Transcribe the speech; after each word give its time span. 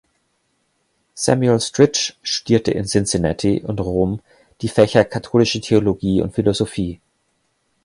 Samuel 1.13 1.59
Stritch 1.59 2.17
studierte 2.23 2.71
in 2.71 2.85
Cincinnati 2.87 3.61
und 3.61 3.79
Rom 3.79 4.19
die 4.61 4.67
Fächer 4.67 5.05
Katholische 5.05 5.61
Theologie 5.61 6.23
und 6.23 6.33
Philosophie. 6.33 6.99